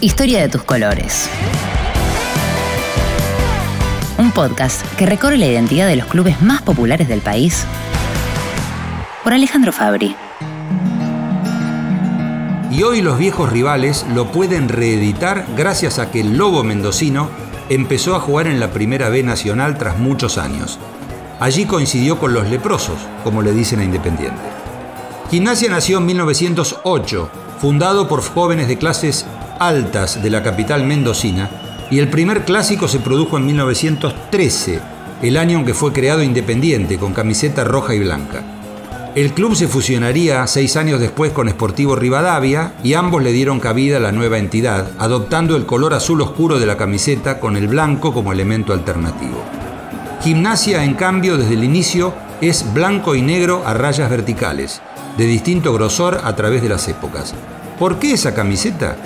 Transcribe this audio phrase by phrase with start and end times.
[0.00, 1.28] Historia de tus colores.
[4.18, 7.64] Un podcast que recorre la identidad de los clubes más populares del país
[9.22, 10.14] por Alejandro Fabri.
[12.70, 17.30] Y hoy los viejos rivales lo pueden reeditar gracias a que el Lobo Mendocino
[17.68, 20.78] empezó a jugar en la Primera B Nacional tras muchos años.
[21.40, 24.42] Allí coincidió con los leprosos, como le dicen a Independiente.
[25.30, 27.30] Gimnasia nació en 1908,
[27.60, 29.24] fundado por jóvenes de clases
[29.58, 31.50] altas de la capital mendocina,
[31.90, 34.80] y el primer clásico se produjo en 1913,
[35.22, 38.42] el año en que fue creado Independiente, con camiseta roja y blanca.
[39.14, 43.98] El club se fusionaría seis años después con Sportivo Rivadavia y ambos le dieron cabida
[43.98, 48.12] a la nueva entidad, adoptando el color azul oscuro de la camiseta con el blanco
[48.12, 49.40] como elemento alternativo.
[50.20, 54.82] Gimnasia, en cambio, desde el inicio es blanco y negro a rayas verticales,
[55.16, 57.34] de distinto grosor a través de las épocas.
[57.78, 58.96] ¿Por qué esa camiseta?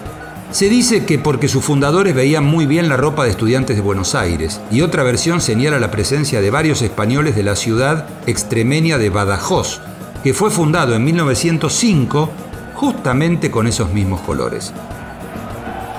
[0.51, 4.15] Se dice que porque sus fundadores veían muy bien la ropa de estudiantes de Buenos
[4.15, 9.11] Aires, y otra versión señala la presencia de varios españoles de la ciudad extremeña de
[9.11, 9.81] Badajoz,
[10.25, 12.31] que fue fundado en 1905
[12.75, 14.73] justamente con esos mismos colores.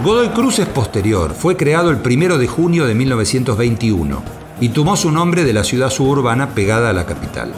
[0.03, 4.23] Godoy Cruz es posterior, fue creado el 1 de junio de 1921
[4.61, 7.51] y tomó su nombre de la ciudad suburbana pegada a la capital.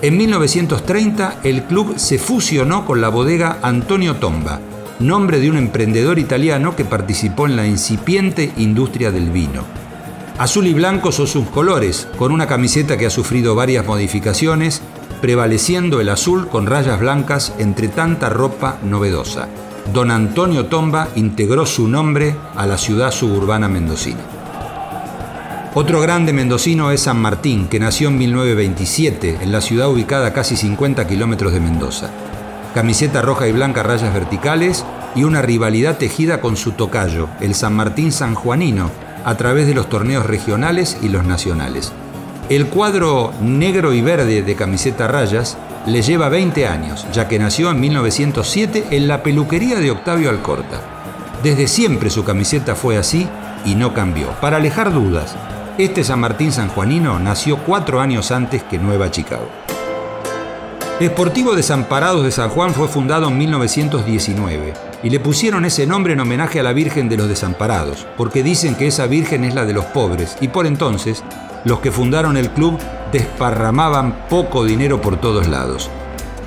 [0.00, 4.60] En 1930 el club se fusionó con la bodega Antonio Tomba,
[5.02, 9.64] nombre de un emprendedor italiano que participó en la incipiente industria del vino.
[10.38, 14.82] Azul y blanco son sus colores, con una camiseta que ha sufrido varias modificaciones
[15.20, 19.48] prevaleciendo el azul con rayas blancas entre tanta ropa novedosa.
[19.92, 24.20] Don Antonio Tomba integró su nombre a la ciudad suburbana mendocina.
[25.74, 30.32] Otro grande mendocino es San Martín, que nació en 1927 en la ciudad ubicada a
[30.32, 32.10] casi 50 kilómetros de Mendoza.
[32.74, 34.84] Camiseta roja y blanca rayas verticales
[35.14, 38.90] y una rivalidad tejida con su tocayo, el San Martín sanjuanino,
[39.24, 41.92] a través de los torneos regionales y los nacionales.
[42.48, 47.70] El cuadro negro y verde de camiseta rayas le lleva 20 años, ya que nació
[47.70, 50.80] en 1907 en la peluquería de Octavio Alcorta.
[51.42, 53.28] Desde siempre su camiseta fue así
[53.66, 54.28] y no cambió.
[54.40, 55.36] Para alejar dudas,
[55.76, 59.48] este San Martín sanjuanino nació cuatro años antes que Nueva Chicago.
[61.02, 66.20] Esportivo Desamparados de San Juan fue fundado en 1919 y le pusieron ese nombre en
[66.20, 69.72] homenaje a la Virgen de los Desamparados, porque dicen que esa Virgen es la de
[69.72, 71.24] los pobres y por entonces
[71.64, 72.78] los que fundaron el club
[73.10, 75.90] desparramaban poco dinero por todos lados.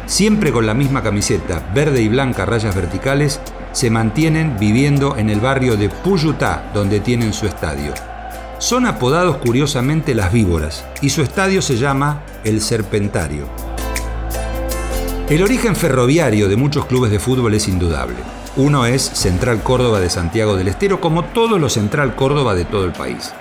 [0.05, 3.41] Siempre con la misma camiseta, verde y blanca rayas verticales,
[3.73, 7.93] se mantienen viviendo en el barrio de Puyutá, donde tienen su estadio.
[8.59, 13.64] Son apodados curiosamente las víboras y su estadio se llama el Serpentario.
[15.27, 18.17] El origen ferroviario de muchos clubes de fútbol es indudable.
[18.57, 22.85] Uno es Central Córdoba de Santiago del Estero, como todos los Central Córdoba de todo
[22.85, 23.33] el país.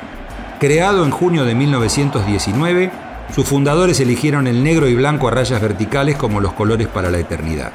[0.59, 2.91] Creado en junio de 1919,
[3.35, 7.19] sus fundadores eligieron el negro y blanco a rayas verticales como los colores para la
[7.19, 7.73] eternidad.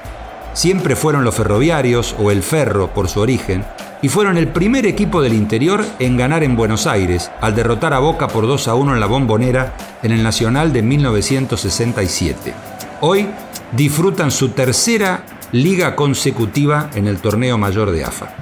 [0.53, 3.63] Siempre fueron los ferroviarios o el ferro por su origen
[4.01, 7.99] y fueron el primer equipo del interior en ganar en Buenos Aires al derrotar a
[7.99, 12.53] Boca por 2 a 1 en la Bombonera en el Nacional de 1967.
[13.01, 13.27] Hoy
[13.73, 18.33] disfrutan su tercera liga consecutiva en el torneo mayor de AFA.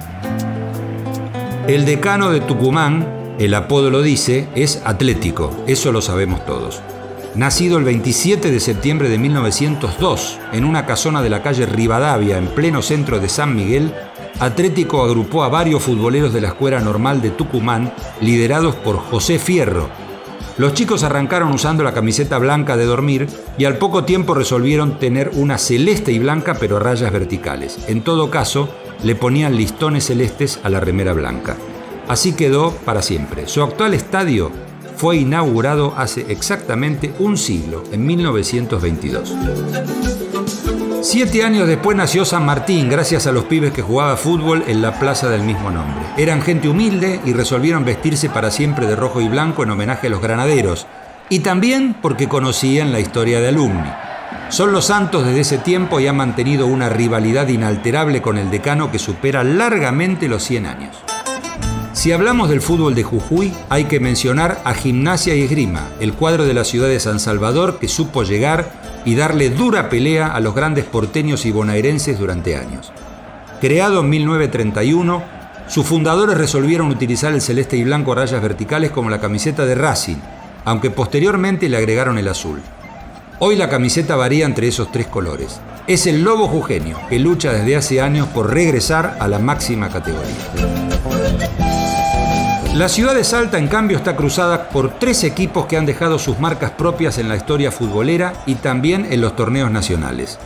[1.66, 6.80] El decano de Tucumán, el apodo lo dice, es Atlético, eso lo sabemos todos.
[7.34, 12.48] Nacido el 27 de septiembre de 1902 en una casona de la calle Rivadavia, en
[12.48, 13.92] pleno centro de San Miguel,
[14.40, 19.88] Atlético agrupó a varios futboleros de la Escuela Normal de Tucumán, liderados por José Fierro.
[20.58, 25.30] Los chicos arrancaron usando la camiseta blanca de dormir y al poco tiempo resolvieron tener
[25.34, 27.78] una celeste y blanca pero a rayas verticales.
[27.86, 28.68] En todo caso,
[29.04, 31.56] le ponían listones celestes a la remera blanca.
[32.08, 33.46] Así quedó para siempre.
[33.46, 34.50] Su actual estadio
[34.96, 39.36] fue inaugurado hace exactamente un siglo, en 1922.
[41.10, 44.98] Siete años después nació San Martín, gracias a los pibes que jugaba fútbol en la
[44.98, 46.04] plaza del mismo nombre.
[46.18, 50.10] Eran gente humilde y resolvieron vestirse para siempre de rojo y blanco en homenaje a
[50.10, 50.86] los granaderos,
[51.30, 53.88] y también porque conocían la historia de alumni.
[54.50, 58.92] Son los santos desde ese tiempo y han mantenido una rivalidad inalterable con el decano
[58.92, 60.96] que supera largamente los 100 años.
[61.94, 66.44] Si hablamos del fútbol de Jujuy, hay que mencionar a Gimnasia y Esgrima, el cuadro
[66.44, 70.54] de la ciudad de San Salvador que supo llegar y darle dura pelea a los
[70.54, 72.92] grandes porteños y bonaerenses durante años.
[73.60, 75.22] Creado en 1931,
[75.68, 79.74] sus fundadores resolvieron utilizar el celeste y blanco a rayas verticales como la camiseta de
[79.74, 80.16] Racing,
[80.64, 82.60] aunque posteriormente le agregaron el azul.
[83.40, 85.60] Hoy la camiseta varía entre esos tres colores.
[85.86, 90.34] Es el Lobo Jujeño, que lucha desde hace años por regresar a la máxima categoría.
[92.78, 96.38] La ciudad de Salta, en cambio, está cruzada por tres equipos que han dejado sus
[96.38, 100.38] marcas propias en la historia futbolera y también en los torneos nacionales.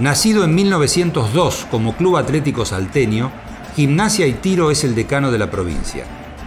[0.00, 3.30] Nacido en 1902 como Club Atlético Salteño,
[3.76, 6.06] Gimnasia y Tiro es el decano de la provincia.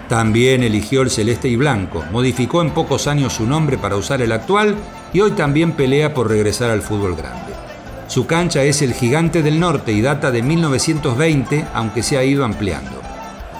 [0.10, 4.34] También eligió el celeste y blanco, modificó en pocos años su nombre para usar el
[4.34, 4.76] actual
[5.14, 7.54] y hoy también pelea por regresar al fútbol grande.
[8.08, 12.44] Su cancha es el Gigante del Norte y data de 1920, aunque se ha ido
[12.44, 13.03] ampliando.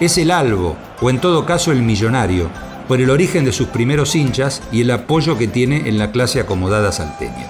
[0.00, 2.50] Es el Albo, o en todo caso el Millonario,
[2.88, 6.40] por el origen de sus primeros hinchas y el apoyo que tiene en la clase
[6.40, 7.46] acomodada salteña.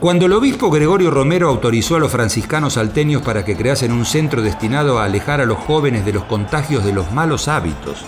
[0.00, 4.42] Cuando el obispo Gregorio Romero autorizó a los franciscanos salteños para que creasen un centro
[4.42, 8.04] destinado a alejar a los jóvenes de los contagios de los malos hábitos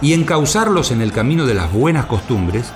[0.00, 2.72] y encauzarlos en el camino de las buenas costumbres,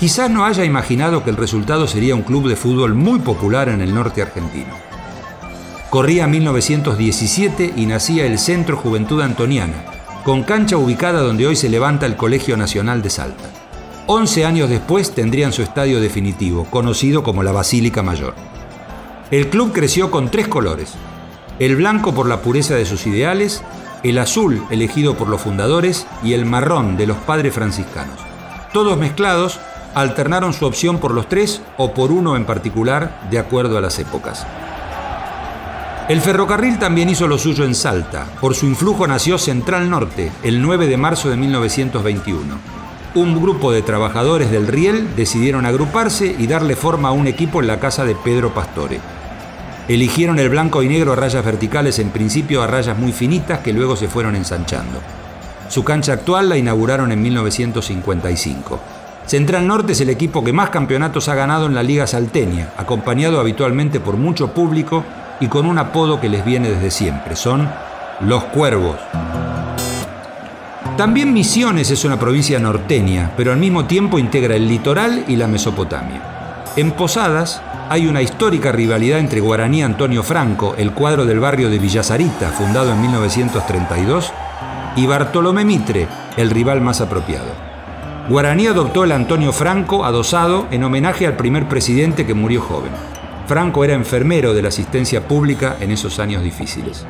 [0.00, 3.80] quizás no haya imaginado que el resultado sería un club de fútbol muy popular en
[3.80, 4.93] el norte argentino.
[5.94, 9.84] Corría 1917 y nacía el Centro Juventud Antoniana,
[10.24, 13.44] con cancha ubicada donde hoy se levanta el Colegio Nacional de Salta.
[14.08, 18.34] 11 años después tendrían su estadio definitivo, conocido como la Basílica Mayor.
[19.30, 20.94] El club creció con tres colores,
[21.60, 23.62] el blanco por la pureza de sus ideales,
[24.02, 28.18] el azul elegido por los fundadores y el marrón de los padres franciscanos.
[28.72, 29.60] Todos mezclados,
[29.94, 34.00] alternaron su opción por los tres o por uno en particular, de acuerdo a las
[34.00, 34.44] épocas.
[36.08, 38.26] El ferrocarril también hizo lo suyo en Salta.
[38.40, 42.84] Por su influjo nació Central Norte el 9 de marzo de 1921
[43.14, 47.68] un grupo de trabajadores del Riel decidieron agruparse y darle forma a un equipo en
[47.68, 49.00] la casa de Pedro Pastore.
[49.86, 53.72] Eligieron el blanco y negro a rayas verticales, en principio a rayas muy finitas que
[53.72, 54.98] luego se fueron ensanchando.
[55.68, 58.80] Su cancha actual la inauguraron en 1955.
[59.26, 63.38] Central Norte es el equipo que más campeonatos ha ganado en la Liga Salteña, acompañado
[63.38, 65.04] habitualmente por mucho público
[65.40, 67.36] y con un apodo que les viene desde siempre.
[67.36, 67.68] Son
[68.20, 68.96] los Cuervos.
[70.96, 75.48] También Misiones es una provincia norteña, pero al mismo tiempo integra el litoral y la
[75.48, 76.20] Mesopotamia.
[76.76, 81.78] En Posadas hay una histórica rivalidad entre Guaraní Antonio Franco, el cuadro del barrio de
[81.78, 84.32] Villasarita, fundado en 1932,
[84.96, 87.50] y Bartolomé Mitre, el rival más apropiado.
[88.28, 92.92] Guaraní adoptó el Antonio Franco adosado en homenaje al primer presidente que murió joven.
[93.46, 97.06] Franco era enfermero de la asistencia pública en esos años difíciles.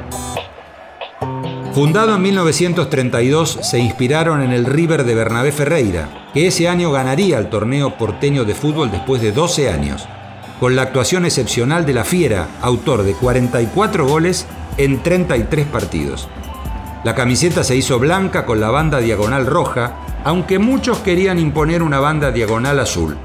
[1.73, 7.39] Fundado en 1932, se inspiraron en el River de Bernabé Ferreira, que ese año ganaría
[7.39, 10.07] el torneo porteño de fútbol después de 12 años,
[10.61, 14.47] con la actuación excepcional de la Fiera, autor de 44 goles
[14.77, 16.29] en 33 partidos.
[17.03, 22.01] La camiseta se hizo blanca con la banda diagonal roja, aunque muchos querían imponer una
[22.01, 23.19] banda diagonal azul.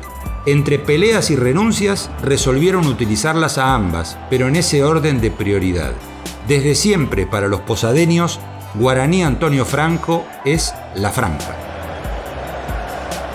[0.46, 5.92] Entre peleas y renuncias resolvieron utilizarlas a ambas, pero en ese orden de prioridad.
[6.48, 8.40] Desde siempre para los posadeños,
[8.76, 11.56] Guaraní Antonio Franco es la Franca.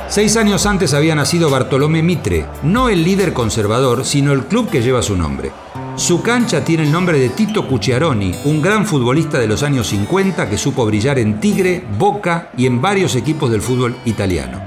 [0.08, 4.82] Seis años antes había nacido Bartolomé Mitre, no el líder conservador, sino el club que
[4.82, 5.50] lleva su nombre.
[5.96, 10.48] Su cancha tiene el nombre de Tito Cucciaroni, un gran futbolista de los años 50
[10.48, 14.63] que supo brillar en Tigre, Boca y en varios equipos del fútbol italiano.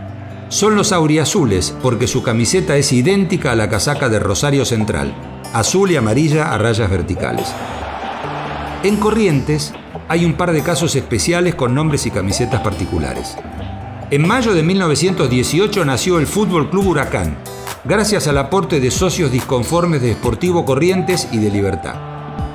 [0.49, 5.13] Son los auriazules porque su camiseta es idéntica a la casaca de Rosario Central,
[5.53, 7.53] azul y amarilla a rayas verticales.
[8.83, 9.73] En Corrientes
[10.07, 13.35] hay un par de casos especiales con nombres y camisetas particulares.
[14.09, 17.37] En mayo de 1918 nació el Fútbol Club Huracán,
[17.83, 21.95] gracias al aporte de socios disconformes de Sportivo Corrientes y de Libertad.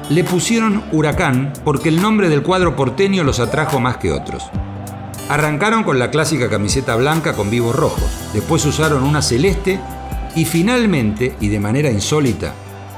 [0.08, 4.50] Le pusieron Huracán porque el nombre del cuadro porteño los atrajo más que otros.
[5.32, 9.80] Arrancaron con la clásica camiseta blanca con vivos rojos, después usaron una celeste
[10.36, 12.52] y finalmente, y de manera insólita,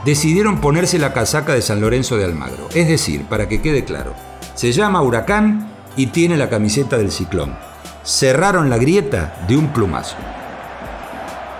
[0.05, 2.69] decidieron ponerse la casaca de San Lorenzo de Almagro.
[2.75, 4.15] Es decir, para que quede claro,
[4.57, 7.55] se llama Huracán y tiene la camiseta del ciclón.
[8.03, 10.17] Cerraron la grieta de un plumazo.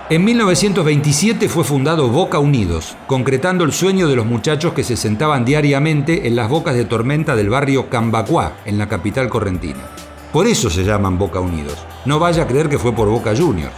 [0.09, 5.45] En 1927 fue fundado Boca Unidos, concretando el sueño de los muchachos que se sentaban
[5.45, 9.79] diariamente en las bocas de tormenta del barrio Cambacuá, en la capital correntina.
[10.35, 11.77] Por eso se llaman Boca Unidos.
[12.03, 13.73] No vaya a creer que fue por Boca Juniors.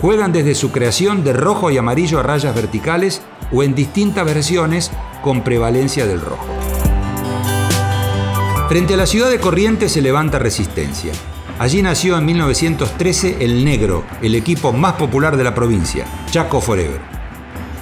[0.00, 3.20] Juegan desde su creación de rojo y amarillo a rayas verticales
[3.52, 6.46] o en distintas versiones con prevalencia del rojo.
[8.70, 11.12] Frente a la ciudad de Corrientes se levanta resistencia.
[11.58, 17.02] Allí nació en 1913 el Negro, el equipo más popular de la provincia, Chaco Forever.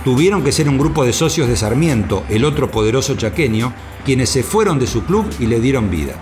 [0.03, 3.73] Tuvieron que ser un grupo de socios de Sarmiento, el otro poderoso chaqueño,
[4.05, 6.15] quienes se fueron de su club y le dieron vida.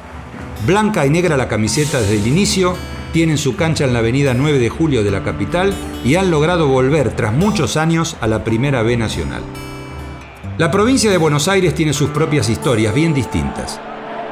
[0.66, 2.74] Blanca y negra la camiseta desde el inicio
[3.12, 5.74] tienen su cancha en la avenida 9 de Julio de la capital
[6.06, 9.42] y han logrado volver tras muchos años a la Primera B Nacional.
[10.56, 13.78] La provincia de Buenos Aires tiene sus propias historias bien distintas.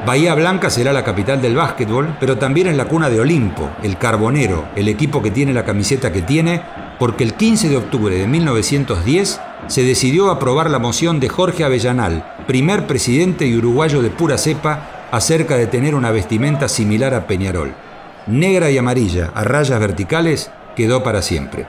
[0.07, 3.99] Bahía Blanca será la capital del básquetbol, pero también es la cuna de Olimpo, el
[3.99, 6.63] Carbonero, el equipo que tiene la camiseta que tiene,
[6.97, 12.25] porque el 15 de octubre de 1910 se decidió aprobar la moción de Jorge Avellanal,
[12.47, 17.75] primer presidente y uruguayo de pura cepa, acerca de tener una vestimenta similar a Peñarol.
[18.25, 21.67] Negra y amarilla, a rayas verticales, quedó para siempre.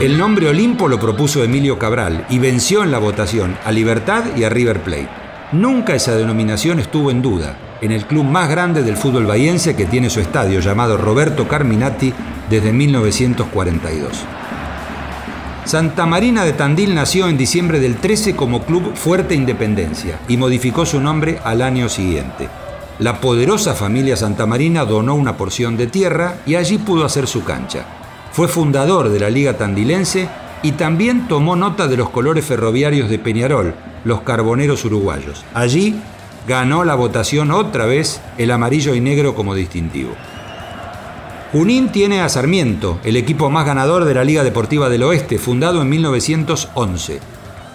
[0.00, 4.44] El nombre Olimpo lo propuso Emilio Cabral y venció en la votación a Libertad y
[4.44, 5.08] a River Plate.
[5.52, 9.86] Nunca esa denominación estuvo en duda en el club más grande del fútbol bahiense que
[9.86, 12.12] tiene su estadio llamado Roberto Carminati
[12.50, 14.24] desde 1942.
[15.64, 20.84] Santa Marina de Tandil nació en diciembre del 13 como Club Fuerte Independencia y modificó
[20.84, 22.50] su nombre al año siguiente.
[22.98, 27.44] La poderosa familia Santa Marina donó una porción de tierra y allí pudo hacer su
[27.44, 27.86] cancha.
[28.32, 30.28] Fue fundador de la Liga Tandilense
[30.62, 35.46] y también tomó nota de los colores ferroviarios de Peñarol, los carboneros uruguayos.
[35.54, 35.98] Allí
[36.46, 40.14] ganó la votación otra vez el amarillo y negro como distintivo.
[41.54, 45.82] Junín tiene a Sarmiento, el equipo más ganador de la Liga Deportiva del Oeste, fundado
[45.82, 47.20] en 1911.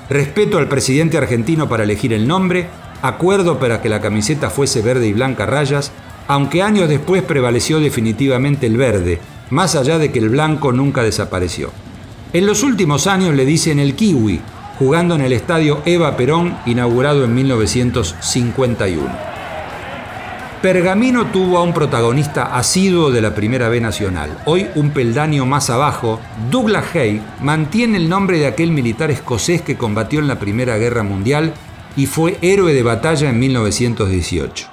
[0.09, 2.67] Respeto al presidente argentino para elegir el nombre,
[3.01, 5.93] acuerdo para que la camiseta fuese verde y blanca rayas,
[6.27, 11.71] aunque años después prevaleció definitivamente el verde, más allá de que el blanco nunca desapareció.
[12.33, 14.41] En los últimos años le dicen el kiwi,
[14.77, 19.28] jugando en el estadio Eva Perón, inaugurado en 1951.
[20.61, 24.37] Pergamino tuvo a un protagonista asiduo de la Primera B Nacional.
[24.43, 26.19] Hoy, un peldaño más abajo,
[26.51, 31.03] Douglas Hay mantiene el nombre de aquel militar escocés que combatió en la Primera Guerra
[31.03, 31.53] Mundial
[31.95, 34.67] y fue héroe de batalla en 1918.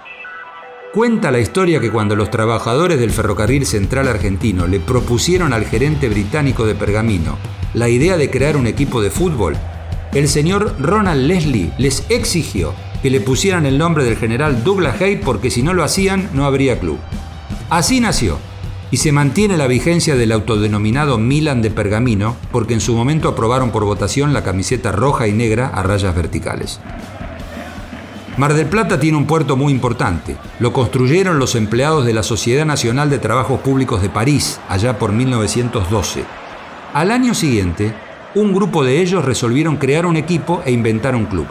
[0.93, 6.09] Cuenta la historia que cuando los trabajadores del ferrocarril central argentino le propusieron al gerente
[6.09, 7.39] británico de Pergamino
[7.75, 9.57] la idea de crear un equipo de fútbol,
[10.15, 12.75] el señor Ronald Leslie les exigió
[13.07, 16.45] que le pusieran el nombre del general Douglas Hay porque si no lo hacían no
[16.45, 16.99] habría club.
[17.71, 18.37] Así nació
[18.91, 23.71] y se mantiene la vigencia del autodenominado Milan de Pergamino porque en su momento aprobaron
[23.71, 26.81] por votación la camiseta roja y negra a rayas verticales.
[28.39, 30.37] Mar del Plata tiene un puerto muy importante.
[30.59, 35.13] Lo construyeron los empleados de la Sociedad Nacional de Trabajos Públicos de París, allá por
[35.13, 36.25] 1912.
[36.93, 37.95] Al año siguiente,
[38.35, 41.47] un grupo de ellos resolvieron crear un equipo e inventar un club.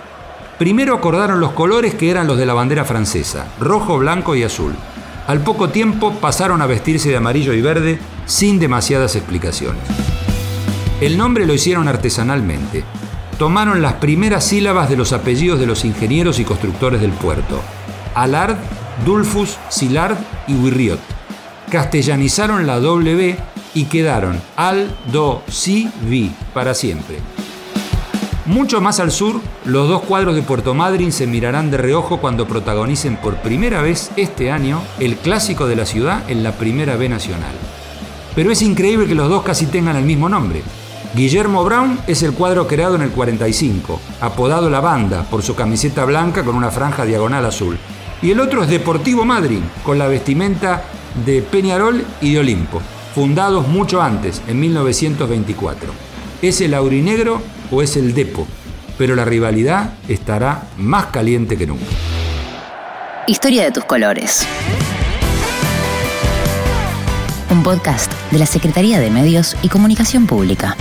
[0.57, 4.73] Primero acordaron los colores que eran los de la bandera francesa, rojo, blanco y azul.
[5.27, 9.83] Al poco tiempo pasaron a vestirse de amarillo y verde sin demasiadas explicaciones.
[11.01, 12.85] El nombre lo hicieron artesanalmente,
[13.37, 17.61] tomaron las primeras sílabas de los apellidos de los ingenieros y constructores del puerto.
[18.13, 18.55] Alard,
[19.05, 20.15] Dulfus, Silard
[20.47, 20.99] y Wirriot.
[21.69, 23.35] Castellanizaron la W
[23.73, 27.34] y quedaron Al, Do, Si, Vi para siempre.
[28.45, 32.47] Mucho más al sur, los dos cuadros de Puerto Madryn se mirarán de reojo cuando
[32.47, 37.09] protagonicen por primera vez este año el clásico de la ciudad en la Primera B
[37.09, 37.55] Nacional.
[38.35, 40.61] Pero es increíble que los dos casi tengan el mismo nombre.
[41.15, 46.05] Guillermo Brown es el cuadro creado en el 45, apodado La Banda por su camiseta
[46.05, 47.79] blanca con una franja diagonal azul.
[48.21, 50.83] Y el otro es Deportivo Madrid, con la vestimenta
[51.25, 52.79] de Peñarol y de Olimpo,
[53.15, 55.91] fundados mucho antes, en 1924.
[56.43, 58.47] ¿Es el aurinegro o es el Depo?
[58.97, 61.85] Pero la rivalidad estará más caliente que nunca.
[63.27, 64.45] Historia de tus colores.
[67.49, 70.75] Un podcast de la Secretaría de Medios y Comunicación Pública.